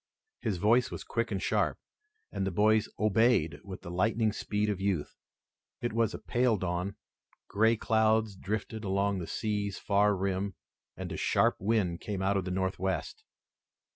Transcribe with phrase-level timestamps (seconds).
[0.39, 1.77] His voice was quick and sharp,
[2.31, 5.15] and the boys obeyed with the lightning speed of youth.
[5.79, 6.95] It was a pale dawn.
[7.47, 10.55] Gray clouds drifted along the sea's far rim,
[10.97, 13.23] and a sharp wind came out of the Northwest.